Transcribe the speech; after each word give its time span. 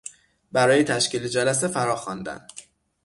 برای 0.51 0.83
تشکیل 0.83 1.27
جلسه 1.27 1.67
فراخواندن 1.67 2.47